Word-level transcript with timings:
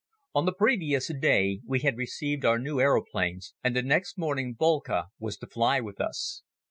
On 0.33 0.45
the 0.47 0.51
previous 0.51 1.11
day 1.21 1.61
we 1.63 1.81
had 1.81 1.95
received 1.95 2.43
our 2.43 2.57
new 2.57 2.79
aeroplanes 2.81 3.53
and 3.63 3.75
the 3.75 3.83
next 3.83 4.17
morning 4.17 4.55
Boelcke 4.55 5.11
was 5.19 5.37
to 5.37 5.45
fly 5.45 5.79
with 5.79 6.01
us. 6.01 6.41